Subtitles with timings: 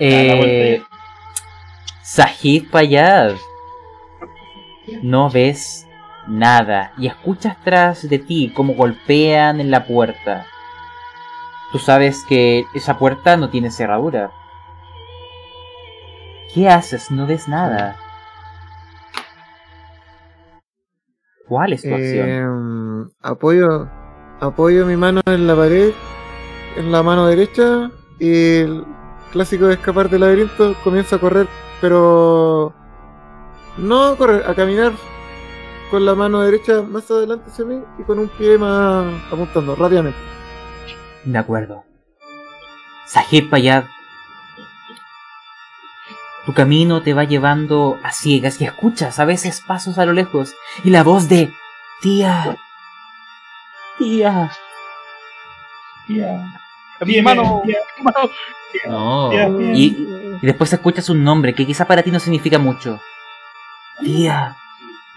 [0.00, 0.82] Eh,
[2.02, 3.34] Sahid Payad.
[5.02, 5.86] No ves
[6.26, 10.46] nada y escuchas tras de ti como golpean en la puerta.
[11.70, 14.32] Tú sabes que esa puerta no tiene cerradura.
[16.52, 17.10] ¿Qué haces?
[17.10, 17.96] No ves nada.
[21.46, 23.08] ¿Cuál es tu acción?
[23.08, 23.88] Eh, apoyo,
[24.40, 25.92] apoyo mi mano en la pared,
[26.76, 28.84] en la mano derecha, y el
[29.32, 31.46] clásico de escapar del laberinto comienza a correr,
[31.80, 32.72] pero
[33.76, 34.92] no a correr, a caminar
[35.90, 40.18] con la mano derecha más adelante hacia mí y con un pie más apuntando rápidamente.
[41.24, 41.84] De acuerdo.
[43.06, 43.84] Sahib Payad.
[46.46, 50.54] Tu camino te va llevando a ciegas y escuchas a veces pasos a lo lejos
[50.84, 51.52] y la voz de
[52.00, 52.56] tía.
[53.98, 54.50] Tía.
[56.06, 56.60] Tía.
[57.04, 57.62] Mi hermano.
[58.86, 59.32] No.
[59.74, 59.84] Y,
[60.42, 63.00] y después escuchas un nombre que quizá para ti no significa mucho.
[64.00, 64.56] Tía.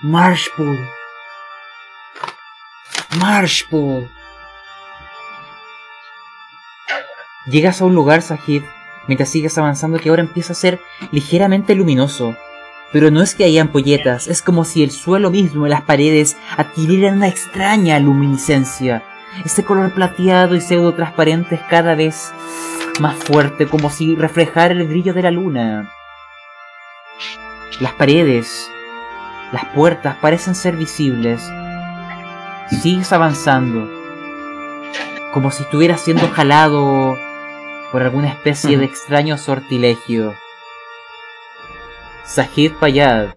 [0.01, 0.79] Marshpool.
[3.19, 4.09] Marshpool.
[7.45, 8.63] Llegas a un lugar, Sahid,
[9.07, 12.35] mientras sigues avanzando que ahora empieza a ser ligeramente luminoso.
[12.91, 16.37] Pero no es que haya ampolletas, es como si el suelo mismo y las paredes
[16.57, 19.03] adquirieran una extraña luminiscencia.
[19.45, 22.31] Ese color plateado y pseudo transparente es cada vez
[22.99, 25.91] más fuerte, como si reflejara el brillo de la luna.
[27.79, 28.69] Las paredes,
[29.51, 31.41] las puertas parecen ser visibles.
[32.81, 33.89] Sigues avanzando,
[35.33, 37.17] como si estuvieras siendo jalado
[37.91, 40.33] por alguna especie de extraño sortilegio.
[42.25, 43.35] Sahid Payad.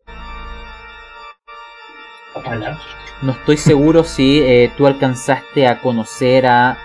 [3.23, 6.79] No estoy seguro si eh, tú alcanzaste a conocer a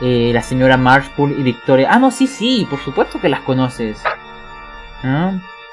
[0.00, 1.88] eh, la señora Marshpool y Victoria.
[1.90, 4.02] Ah, no, sí, sí, por supuesto que las conoces.
[5.02, 5.32] ¿Ah?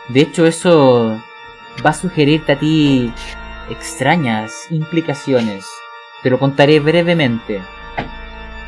[0.10, 1.20] De hecho, eso
[1.84, 3.12] va a sugerirte a ti
[3.70, 5.66] extrañas implicaciones.
[6.22, 7.62] Te lo contaré brevemente.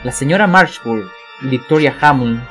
[0.03, 1.09] La señora Marshpool
[1.41, 2.41] y Victoria Hammond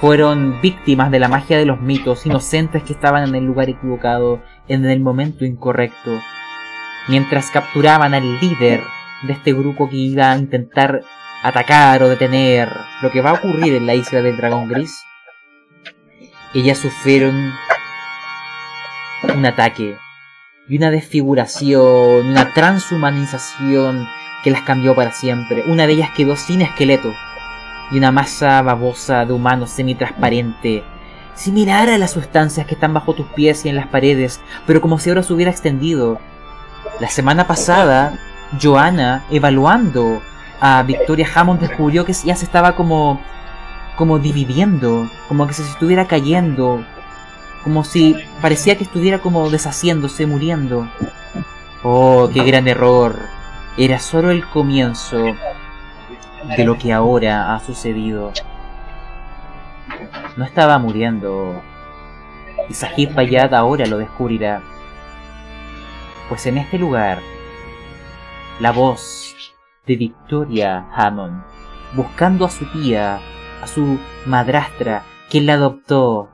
[0.00, 4.42] fueron víctimas de la magia de los mitos, inocentes que estaban en el lugar equivocado,
[4.66, 6.10] en el momento incorrecto,
[7.08, 8.82] mientras capturaban al líder
[9.22, 11.02] de este grupo que iba a intentar
[11.42, 12.68] atacar o detener
[13.02, 15.04] lo que va a ocurrir en la isla del dragón gris.
[16.54, 17.52] Ellas sufrieron
[19.34, 19.96] un ataque
[20.68, 24.08] y una desfiguración, una transhumanización
[24.42, 25.64] que las cambió para siempre.
[25.66, 27.12] Una de ellas quedó sin esqueleto
[27.90, 30.82] y una masa babosa de humano semitransparente,
[31.34, 34.98] similar a las sustancias que están bajo tus pies y en las paredes, pero como
[34.98, 36.18] si ahora se hubiera extendido.
[37.00, 38.18] La semana pasada,
[38.60, 40.22] Joanna, evaluando
[40.60, 43.20] a Victoria Hammond, descubrió que ya se estaba como
[43.96, 46.84] como dividiendo, como que se estuviera cayendo,
[47.62, 50.88] como si parecía que estuviera como deshaciéndose, muriendo.
[51.82, 53.16] Oh, qué gran error.
[53.76, 55.18] Era solo el comienzo
[56.56, 58.32] de lo que ahora ha sucedido.
[60.36, 61.62] No estaba muriendo.
[62.68, 64.62] Y Sahib Bayad ahora lo descubrirá.
[66.32, 67.18] Pues en este lugar,
[68.58, 69.36] la voz
[69.86, 71.42] de Victoria Hammond,
[71.94, 73.20] buscando a su tía,
[73.60, 76.30] a su madrastra, quien la adoptó.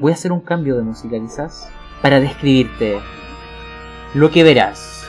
[0.00, 1.70] Voy a hacer un cambio de música quizás
[2.02, 2.98] para describirte
[4.14, 5.08] lo que verás.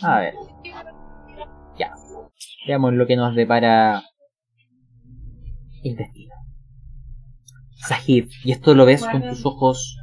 [0.02, 0.34] A ver.
[1.78, 1.92] Ya.
[2.66, 4.02] Veamos lo que nos depara
[5.84, 6.29] el destino.
[7.86, 9.98] Sahib, y esto lo ves con tus ojos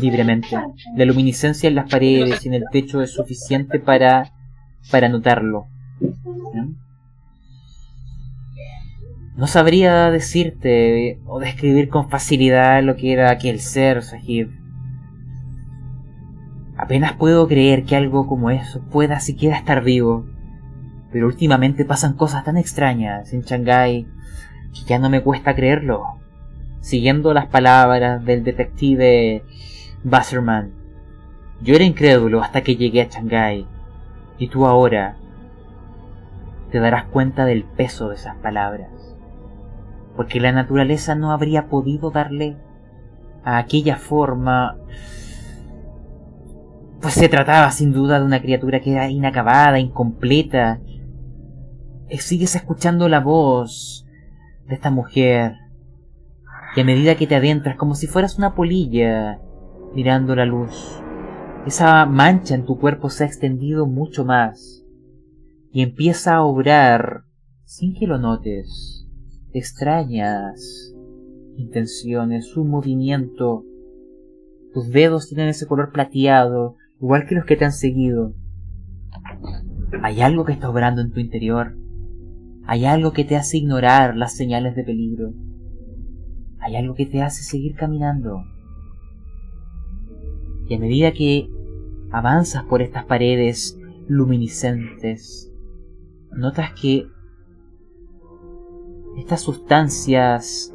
[0.00, 0.48] libremente.
[0.96, 4.32] La luminiscencia en las paredes y en el techo es suficiente para,
[4.90, 5.66] para notarlo.
[9.36, 14.50] No sabría decirte o describir con facilidad lo que era aquel ser, Sahib.
[16.76, 20.26] Apenas puedo creer que algo como eso pueda siquiera estar vivo.
[21.12, 24.06] Pero últimamente pasan cosas tan extrañas en Shanghái
[24.72, 26.04] que ya no me cuesta creerlo.
[26.80, 29.42] Siguiendo las palabras del detective
[30.04, 30.72] Basserman,
[31.60, 33.66] yo era incrédulo hasta que llegué a Shanghái.
[34.38, 35.16] Y tú ahora
[36.70, 38.90] te darás cuenta del peso de esas palabras.
[40.16, 42.56] Porque la naturaleza no habría podido darle
[43.44, 44.76] a aquella forma
[47.00, 50.80] pues se trataba sin duda de una criatura que era inacabada, incompleta.
[52.08, 54.07] Eh, sigues escuchando la voz
[54.68, 55.54] de esta mujer.
[56.76, 59.40] Y a medida que te adentras, como si fueras una polilla
[59.94, 61.02] mirando la luz,
[61.66, 64.84] esa mancha en tu cuerpo se ha extendido mucho más.
[65.70, 67.24] y empieza a obrar,
[67.64, 69.06] sin que lo notes,
[69.52, 70.94] extrañas
[71.58, 73.64] intenciones, un movimiento.
[74.72, 78.34] Tus dedos tienen ese color plateado, igual que los que te han seguido.
[80.02, 81.76] Hay algo que está obrando en tu interior.
[82.70, 85.32] Hay algo que te hace ignorar las señales de peligro.
[86.58, 88.44] Hay algo que te hace seguir caminando.
[90.68, 91.48] Y a medida que
[92.10, 95.50] avanzas por estas paredes luminiscentes,
[96.30, 97.06] notas que
[99.16, 100.74] estas sustancias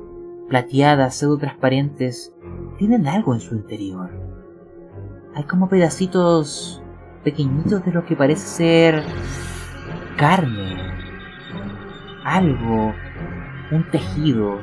[0.50, 2.34] plateadas, pseudo transparentes,
[2.80, 4.10] tienen algo en su interior.
[5.36, 6.82] Hay como pedacitos
[7.24, 9.04] pequeñitos de lo que parece ser
[10.18, 10.93] carne,
[12.24, 12.94] algo,
[13.72, 14.62] un tejido.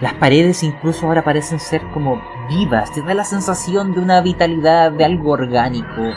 [0.00, 4.92] Las paredes incluso ahora parecen ser como vivas, te da la sensación de una vitalidad,
[4.92, 6.12] de algo orgánico,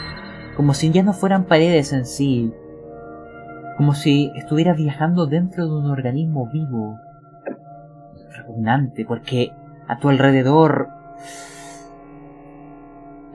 [0.56, 2.52] como si ya no fueran paredes en sí,
[3.76, 6.98] como si estuvieras viajando dentro de un organismo vivo,
[8.36, 9.52] repugnante, porque
[9.86, 10.88] a tu alrededor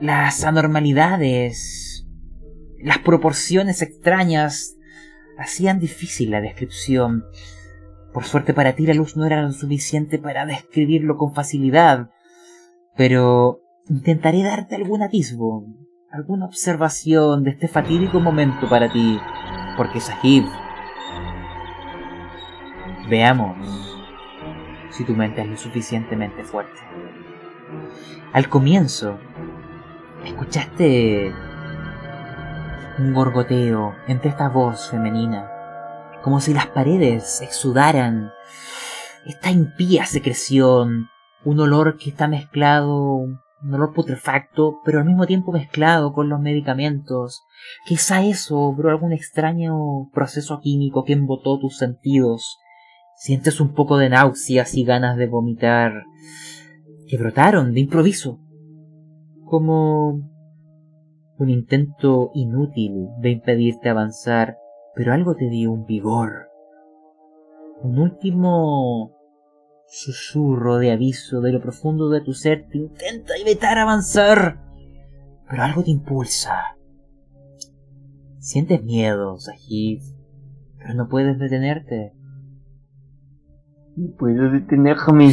[0.00, 2.06] las anormalidades,
[2.78, 4.76] las proporciones extrañas
[5.38, 7.24] hacían difícil la descripción.
[8.12, 12.10] Por suerte para ti la luz no era lo suficiente para describirlo con facilidad,
[12.96, 15.66] pero intentaré darte algún atisbo,
[16.10, 19.18] alguna observación de este fatídico momento para ti,
[19.76, 20.44] porque Sahib,
[23.08, 23.56] veamos
[24.90, 26.80] si tu mente es lo suficientemente fuerte.
[28.32, 29.18] Al comienzo,
[30.24, 31.32] escuchaste
[32.98, 35.50] un gorgoteo entre esta voz femenina,
[36.22, 38.30] como si las paredes exudaran
[39.26, 41.08] esta impía secreción,
[41.44, 43.14] un olor que está mezclado,
[43.62, 47.42] un olor putrefacto, pero al mismo tiempo mezclado con los medicamentos.
[47.86, 52.58] Quizá eso obró algún extraño proceso químico que embotó tus sentidos.
[53.16, 55.92] Sientes un poco de náuseas y ganas de vomitar
[57.06, 58.40] que brotaron de improviso,
[59.44, 60.31] como
[61.42, 64.58] un intento inútil de impedirte avanzar,
[64.94, 66.48] pero algo te dio un vigor,
[67.82, 69.16] un último
[69.88, 74.62] susurro de aviso de lo profundo de tu ser te intenta evitar avanzar,
[75.48, 76.76] pero algo te impulsa.
[78.38, 80.02] Sientes miedo, Sahid,
[80.78, 82.12] pero no puedes detenerte.
[83.96, 85.32] No puedo detenerme.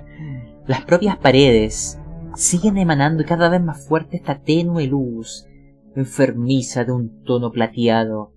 [0.66, 1.99] Las propias paredes
[2.34, 5.46] siguen emanando cada vez más fuerte esta tenue luz
[5.96, 8.32] enfermiza de un tono plateado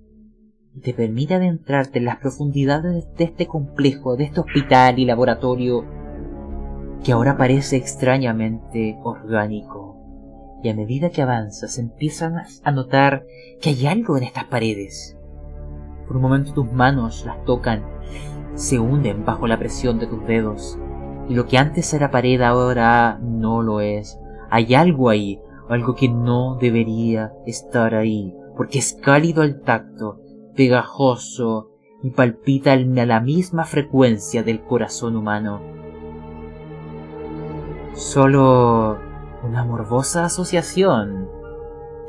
[0.75, 5.85] y te permite adentrarte en las profundidades de este complejo, de este hospital y laboratorio
[7.03, 9.99] que ahora parece extrañamente orgánico.
[10.63, 13.25] Y a medida que avanzas empiezan a notar
[13.61, 15.17] que hay algo en estas paredes.
[16.07, 17.83] Por un momento tus manos las tocan,
[18.55, 20.79] se hunden bajo la presión de tus dedos
[21.29, 24.19] lo que antes era pared ahora no lo es.
[24.49, 25.39] Hay algo ahí,
[25.69, 30.19] algo que no debería estar ahí, porque es cálido al tacto,
[30.55, 31.71] pegajoso
[32.03, 35.61] y palpita a la misma frecuencia del corazón humano.
[37.93, 38.97] Solo
[39.43, 41.29] una morbosa asociación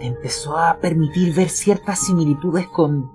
[0.01, 3.13] empezó a permitir ver ciertas similitudes con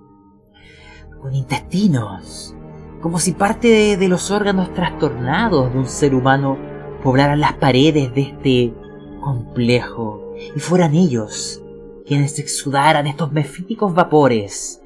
[1.21, 2.55] con intestinos,
[3.01, 6.57] como si parte de, los órganos trastornados de un ser humano
[7.01, 8.73] poblaran las paredes de este
[9.21, 11.63] complejo y fueran ellos
[12.05, 14.81] quienes exudaran estos mefíticos vapores.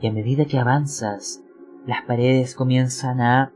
[0.00, 1.40] Y a medida que avanzas,
[1.86, 3.52] las paredes comienzan a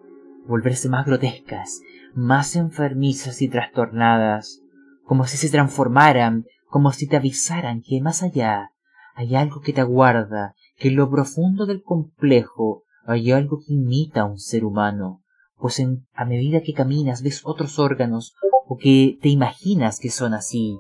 [0.47, 1.83] volverse más grotescas,
[2.15, 4.63] más enfermizas y trastornadas,
[5.05, 8.71] como si se transformaran, como si te avisaran que más allá
[9.15, 14.23] hay algo que te aguarda, que en lo profundo del complejo hay algo que imita
[14.23, 15.23] a un ser humano,
[15.59, 18.35] pues en, a medida que caminas ves otros órganos
[18.67, 20.79] o que te imaginas que son así,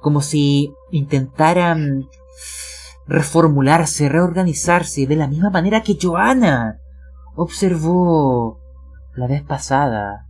[0.00, 2.06] como si intentaran
[3.06, 6.78] reformularse, reorganizarse de la misma manera que Joana
[7.34, 8.60] observó
[9.14, 10.26] la vez pasada.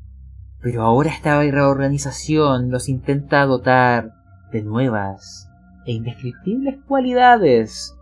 [0.61, 4.11] Pero ahora esta reorganización los intenta dotar
[4.53, 5.49] de nuevas
[5.87, 7.95] e indescriptibles cualidades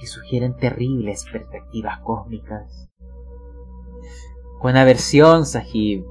[0.00, 2.88] que sugieren terribles perspectivas cósmicas.
[4.58, 6.04] Con aversión, Sahib,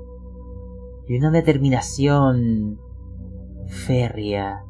[1.07, 2.79] y una determinación
[3.67, 4.63] férrea,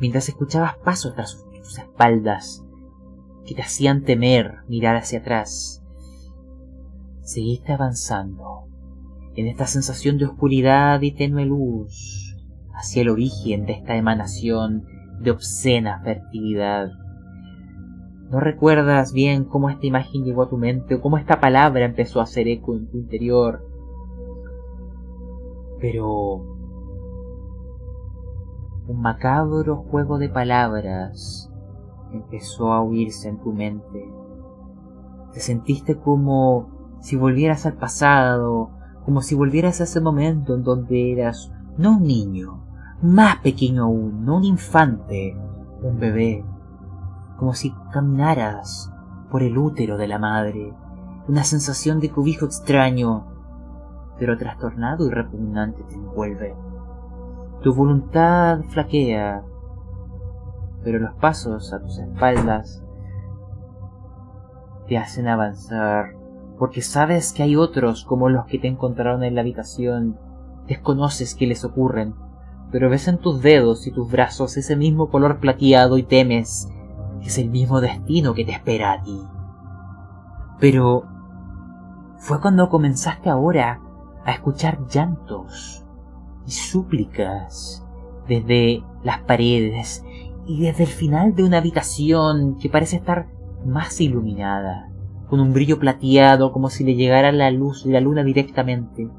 [0.00, 2.64] mientras escuchabas pasos tras sus espaldas
[3.44, 5.82] que te hacían temer mirar hacia atrás,
[7.22, 8.64] seguiste avanzando
[9.36, 12.34] en esta sensación de oscuridad y tenue luz
[12.74, 14.86] hacia el origen de esta emanación
[15.20, 16.90] de obscena fertilidad
[18.30, 22.20] No recuerdas bien cómo esta imagen llegó a tu mente o cómo esta palabra empezó
[22.20, 23.66] a hacer eco en tu interior.
[25.80, 26.44] Pero
[28.86, 31.50] un macabro juego de palabras
[32.12, 34.10] empezó a oírse en tu mente.
[35.32, 38.70] Te sentiste como si volvieras al pasado,
[39.04, 42.62] como si volvieras a ese momento en donde eras no un niño,
[43.00, 45.34] más pequeño aún, no un infante,
[45.82, 46.44] un bebé,
[47.38, 48.92] como si caminaras
[49.30, 50.74] por el útero de la madre,
[51.28, 53.26] una sensación de cobijo extraño,
[54.18, 56.56] pero trastornado y repugnante te envuelve.
[57.62, 59.44] Tu voluntad flaquea,
[60.82, 62.82] pero los pasos a tus espaldas
[64.88, 66.16] te hacen avanzar,
[66.58, 70.18] porque sabes que hay otros como los que te encontraron en la habitación,
[70.66, 72.14] desconoces qué les ocurren,
[72.72, 76.68] pero ves en tus dedos y tus brazos ese mismo color plateado y temes
[77.28, 79.20] es el mismo destino que te espera a ti.
[80.58, 81.04] Pero
[82.18, 83.80] fue cuando comenzaste ahora
[84.24, 85.84] a escuchar llantos
[86.46, 87.84] y súplicas
[88.26, 90.04] desde las paredes
[90.46, 93.28] y desde el final de una habitación que parece estar
[93.64, 94.90] más iluminada,
[95.28, 99.10] con un brillo plateado como si le llegara la luz de la luna directamente.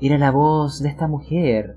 [0.00, 1.76] Era la voz de esta mujer.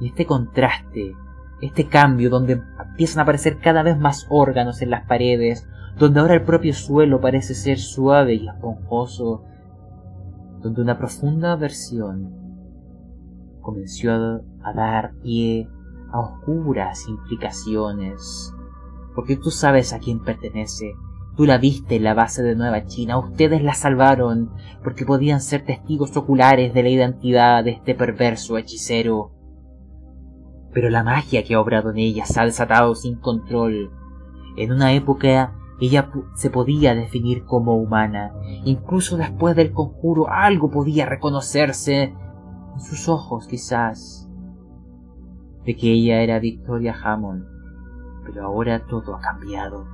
[0.00, 1.12] Y este contraste,
[1.60, 5.66] este cambio donde empiezan a aparecer cada vez más órganos en las paredes,
[5.98, 9.44] donde ahora el propio suelo parece ser suave y esponjoso,
[10.60, 12.34] donde una profunda aversión
[13.60, 15.68] comenzó a, dar pie
[16.12, 18.52] a oscuras implicaciones,
[19.14, 20.92] porque tú sabes a quién pertenece,
[21.36, 25.66] Tú la viste en la base de Nueva China, ustedes la salvaron porque podían ser
[25.66, 29.32] testigos oculares de la identidad de este perverso hechicero.
[30.76, 33.90] Pero la magia que ha obrado en ella se ha desatado sin control.
[34.58, 38.34] En una época ella se podía definir como humana.
[38.66, 42.14] Incluso después del conjuro algo podía reconocerse
[42.74, 44.28] en sus ojos quizás
[45.64, 47.46] de que ella era Victoria Hammond.
[48.26, 49.86] Pero ahora todo ha cambiado.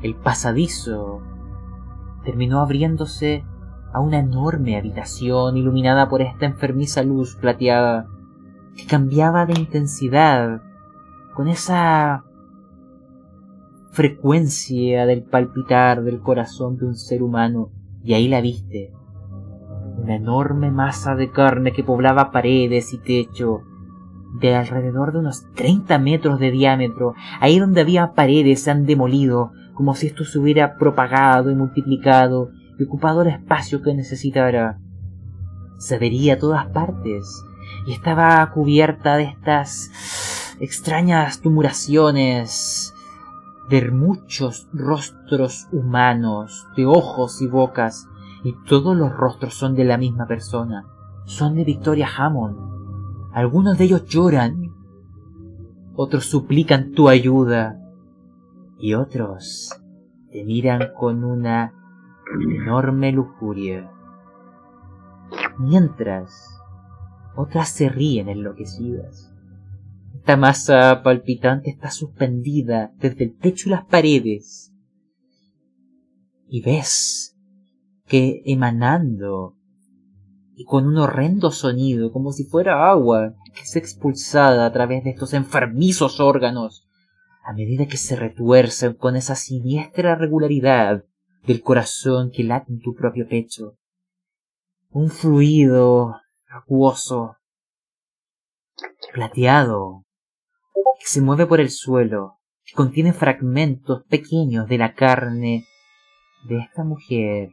[0.00, 1.20] El pasadizo
[2.24, 3.44] terminó abriéndose
[3.92, 8.06] a una enorme habitación iluminada por esta enfermiza luz plateada
[8.76, 10.62] que cambiaba de intensidad
[11.34, 12.24] con esa
[13.90, 17.70] frecuencia del palpitar del corazón de un ser humano
[18.02, 18.92] y ahí la viste
[20.06, 23.62] una enorme masa de carne que poblaba paredes y techo
[24.40, 29.52] de alrededor de unos 30 metros de diámetro, ahí donde había paredes se han demolido,
[29.74, 34.78] como si esto se hubiera propagado y multiplicado y ocupado el espacio que necesitara.
[35.78, 37.44] Se vería a todas partes
[37.86, 42.92] y estaba cubierta de estas extrañas tumuraciones
[43.68, 48.08] de muchos rostros humanos, de ojos y bocas,
[48.44, 50.86] y todos los rostros son de la misma persona,
[51.24, 52.56] son de Victoria Hammond.
[53.32, 54.72] Algunos de ellos lloran,
[55.94, 57.78] otros suplican tu ayuda,
[58.78, 59.70] y otros
[60.30, 61.72] te miran con una
[62.40, 63.90] enorme lujuria.
[65.58, 66.55] Mientras
[67.36, 69.32] otras se ríen enloquecidas.
[70.14, 74.72] Esta masa palpitante está suspendida desde el techo y las paredes.
[76.48, 77.36] Y ves
[78.06, 79.56] que emanando
[80.56, 85.10] y con un horrendo sonido, como si fuera agua, que es expulsada a través de
[85.10, 86.88] estos enfermizos órganos,
[87.44, 91.04] a medida que se retuercen con esa siniestra regularidad
[91.46, 93.76] del corazón que late en tu propio pecho.
[94.90, 96.16] Un fluido
[96.56, 97.36] acuoso,
[99.12, 100.04] plateado,
[100.98, 105.64] que se mueve por el suelo, que contiene fragmentos pequeños de la carne
[106.48, 107.50] de esta mujer.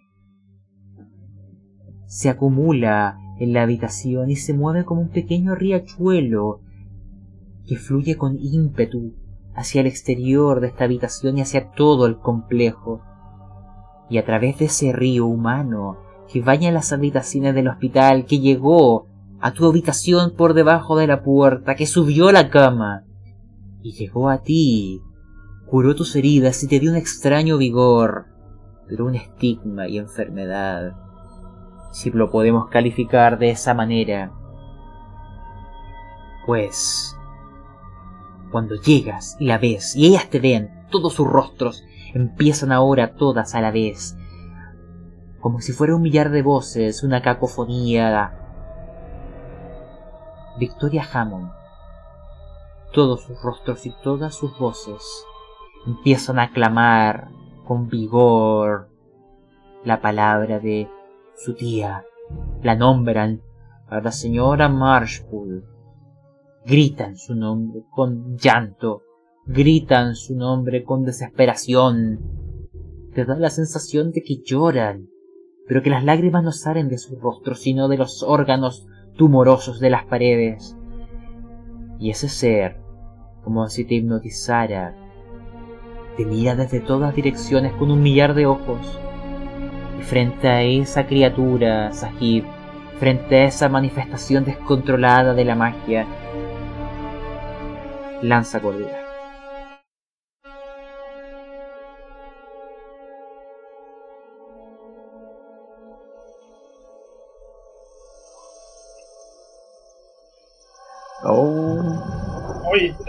[2.08, 6.62] Se acumula en la habitación y se mueve como un pequeño riachuelo
[7.68, 9.16] que fluye con ímpetu
[9.56, 13.02] hacia el exterior de esta habitación y hacia todo el complejo.
[14.10, 15.98] Y a través de ese río humano
[16.34, 19.06] que baña las habitaciones del hospital, que llegó
[19.40, 23.04] a tu habitación por debajo de la puerta, que subió a la cama
[23.84, 25.00] y llegó a ti,
[25.68, 28.26] curó tus heridas y te dio un extraño vigor,
[28.88, 30.94] pero un estigma y enfermedad,
[31.92, 34.32] si lo podemos calificar de esa manera.
[36.48, 37.16] Pues
[38.52, 41.84] cuando llegas y la ves y ellas te ven, todos sus rostros
[42.16, 44.18] empiezan ahora todas a la vez,
[45.44, 48.32] como si fuera un millar de voces, una cacofonía.
[50.58, 51.52] Victoria Hammond,
[52.94, 55.26] todos sus rostros y todas sus voces
[55.86, 57.28] empiezan a clamar
[57.68, 58.88] con vigor
[59.84, 60.90] la palabra de
[61.36, 62.06] su tía.
[62.62, 63.42] La nombran
[63.90, 65.66] a la señora Marshpool.
[66.66, 69.02] Gritan su nombre con llanto,
[69.46, 72.22] gritan su nombre con desesperación.
[73.14, 75.10] Te da la sensación de que lloran,
[75.68, 79.90] pero que las lágrimas no salen de sus rostros, sino de los órganos tumorosos de
[79.90, 80.78] las paredes.
[82.00, 82.78] Y ese ser,
[83.44, 84.96] como si te hipnotizara,
[86.18, 89.00] te mira desde todas direcciones con un millar de ojos.
[90.00, 92.46] Y frente a esa criatura, Sahib,
[93.00, 96.06] frente a esa manifestación descontrolada de la magia,
[98.22, 99.03] lanza cordura.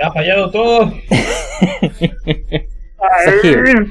[0.03, 0.93] Ha fallado todo.
[3.25, 3.89] Sahib,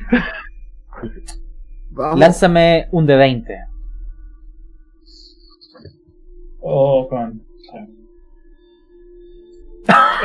[1.91, 2.19] Vamos.
[2.19, 3.57] lánzame un de 20.
[6.61, 7.41] Oh, con.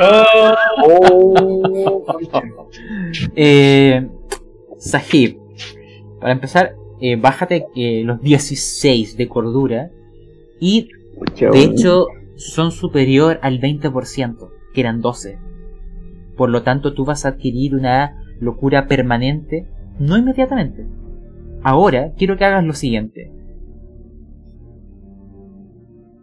[0.01, 0.55] Oh,
[2.31, 2.69] Oh.
[3.35, 4.07] Eh,
[4.77, 5.37] Sahib,
[6.19, 9.91] para empezar, eh, bájate eh, los 16 de cordura
[10.59, 10.89] y
[11.39, 12.07] de hecho
[12.37, 15.37] son superior al 20%, que eran 12.
[16.39, 19.67] Por lo tanto, tú vas a adquirir una locura permanente,
[19.99, 20.87] no inmediatamente.
[21.63, 23.29] Ahora quiero que hagas lo siguiente.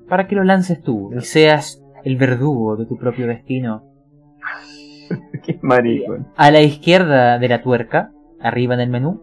[0.09, 3.85] Para que lo lances tú y seas el verdugo de tu propio destino.
[5.45, 6.29] Qué maricón.
[6.35, 9.21] A la izquierda de la tuerca, arriba en el menú,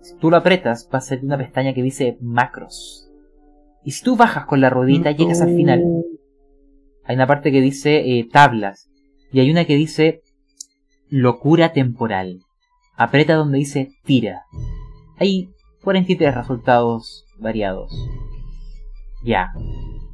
[0.00, 3.08] si tú lo apretas, va a salir una pestaña que dice macros.
[3.84, 5.84] Y si tú bajas con la ruedita, llegas al final.
[7.04, 8.88] Hay una parte que dice eh, tablas.
[9.32, 10.22] Y hay una que dice
[11.08, 12.40] locura temporal.
[12.96, 14.44] Aprieta donde dice tira.
[15.18, 15.50] Hay
[15.82, 17.92] 43 resultados variados.
[19.22, 19.52] Ya.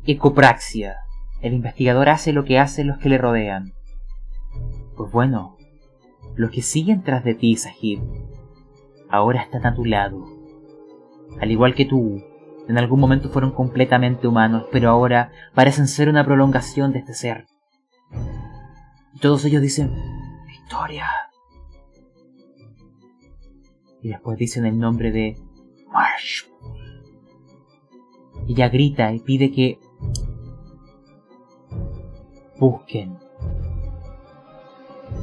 [0.06, 0.96] Ecopraxia.
[1.40, 3.72] El investigador hace lo que hacen los que le rodean.
[4.96, 5.56] Pues bueno,
[6.36, 8.00] los que siguen tras de ti, Sahib,
[9.08, 10.24] ahora están a tu lado.
[11.40, 12.22] Al igual que tú,
[12.68, 17.46] en algún momento fueron completamente humanos, pero ahora parecen ser una prolongación de este ser.
[19.14, 19.92] Y todos ellos dicen,
[20.46, 21.06] Victoria.
[24.02, 25.36] Y después dicen el nombre de
[25.90, 26.44] Marsh.
[28.46, 29.78] Ella grita y pide que
[32.58, 33.18] busquen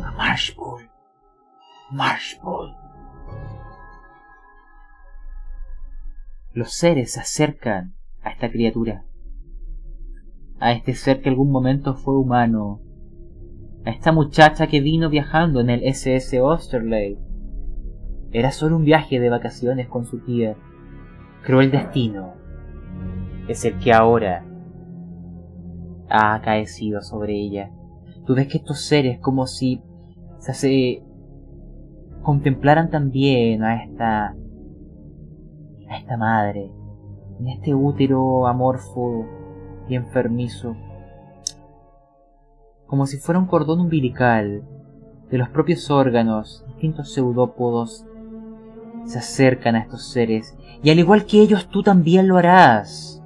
[0.03, 0.89] a Marshpool.
[1.91, 2.75] Marshpool.
[6.53, 9.05] Los seres se acercan a esta criatura.
[10.59, 12.81] A este ser que algún momento fue humano.
[13.83, 17.17] A esta muchacha que vino viajando en el SS Osterley.
[18.31, 20.55] Era solo un viaje de vacaciones con su tía.
[21.43, 22.33] Cruel destino
[23.47, 24.45] es el que ahora
[26.09, 27.71] ha acaecido sobre ella.
[28.25, 29.81] Tú ves que estos seres como si
[30.39, 31.03] se
[32.21, 34.35] contemplaran también a esta
[35.89, 36.71] a esta madre
[37.39, 39.25] en este útero amorfo
[39.89, 40.75] y enfermizo
[42.91, 44.63] como si fuera un cordón umbilical
[45.29, 48.05] de los propios órganos distintos pseudópodos
[49.05, 53.23] se acercan a estos seres y al igual que ellos tú también lo harás.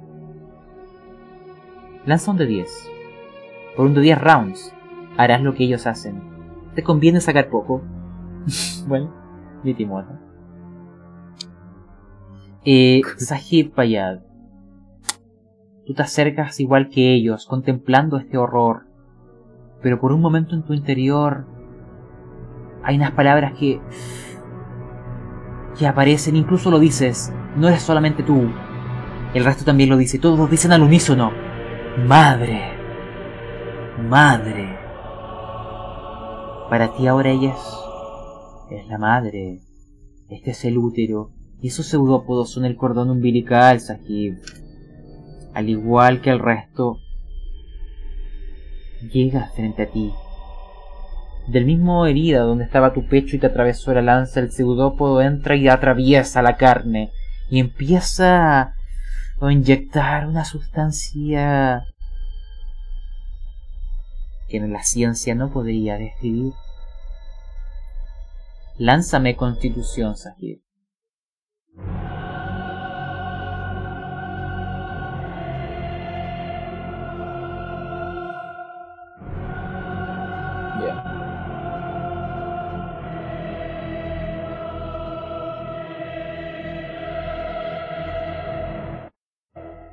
[2.04, 2.90] Lanza un de 10
[3.76, 4.72] por un de 10 rounds
[5.16, 6.22] harás lo que ellos hacen.
[6.76, 7.82] Te conviene sacar poco
[8.86, 9.12] bueno,
[9.64, 10.20] ni Timota.
[12.64, 14.20] Eh, Sahib Payad,
[15.84, 18.85] tú te acercas igual que ellos, contemplando este horror,
[19.82, 21.46] pero por un momento en tu interior
[22.82, 23.80] hay unas palabras que
[25.78, 28.50] que aparecen, incluso lo dices, no eres solamente tú,
[29.34, 31.32] el resto también lo dice, todos dicen al unísono,
[32.06, 32.62] madre,
[34.08, 34.78] madre.
[36.70, 37.86] Para ti ahora ella es
[38.70, 39.60] es la madre.
[40.28, 41.30] Este es el útero.
[41.60, 44.38] Y esos pseudópodos son el cordón umbilical, Sahib.
[45.54, 46.98] Al igual que el resto,
[49.08, 50.12] llega frente a ti.
[51.46, 55.54] Del mismo herida donde estaba tu pecho y te atravesó la lanza, el pseudópodo entra
[55.54, 57.10] y atraviesa la carne
[57.48, 58.74] y empieza
[59.40, 61.84] a inyectar una sustancia
[64.48, 66.52] que la ciencia no podría describir.
[68.78, 70.60] Lánzame constitución, Sahib.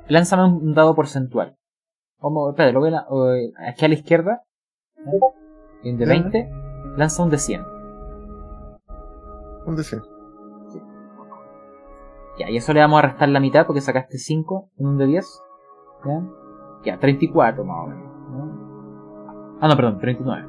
[0.08, 1.56] Lánzame un dado porcentual.
[2.20, 4.42] Vamos, espera, lo voy a, eh, aquí a la izquierda.
[4.96, 5.18] ¿eh?
[5.82, 6.12] En de Ya.
[6.12, 6.50] 20,
[6.96, 7.62] lanza un de 100.
[9.66, 10.02] Un deseo.
[12.38, 15.06] Ya, y eso le vamos a restar la mitad porque sacaste 5 en un de
[15.06, 15.42] 10.
[16.04, 16.22] ¿Ya?
[16.84, 18.04] Ya, 34 más o menos.
[18.30, 19.58] ¿no?
[19.60, 20.48] Ah, no, perdón, 39.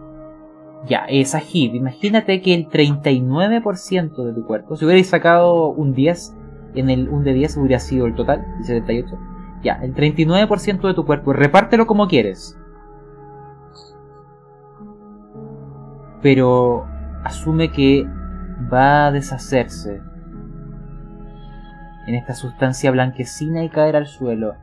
[0.87, 6.35] Ya, eh, Sahib, imagínate que el 39% de tu cuerpo, si hubierais sacado un 10,
[6.75, 9.17] en el un de 10 hubiera sido el total, el 78.
[9.65, 12.55] Ya, el 39% de tu cuerpo, repártelo como quieres.
[16.21, 16.85] Pero
[17.23, 18.07] asume que
[18.71, 20.03] va a deshacerse
[22.05, 24.53] en esta sustancia blanquecina y caer al suelo.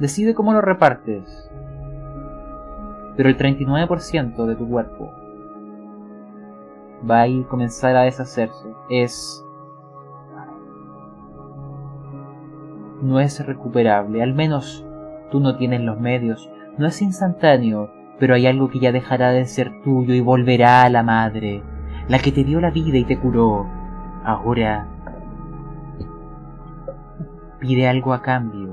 [0.00, 1.48] Decide cómo lo repartes.
[3.16, 5.12] Pero el 39% de tu cuerpo
[7.08, 8.66] va a ir comenzar a deshacerse.
[8.90, 9.44] Es...
[13.02, 14.84] No es recuperable, al menos
[15.30, 16.50] tú no tienes los medios.
[16.78, 20.90] No es instantáneo, pero hay algo que ya dejará de ser tuyo y volverá a
[20.90, 21.62] la madre,
[22.08, 23.66] la que te dio la vida y te curó.
[24.24, 24.88] Ahora
[27.60, 28.67] pide algo a cambio.